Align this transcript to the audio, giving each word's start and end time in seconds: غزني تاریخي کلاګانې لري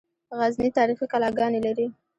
غزني 0.39 0.69
تاریخي 0.77 1.05
کلاګانې 1.13 1.59
لري 1.65 1.87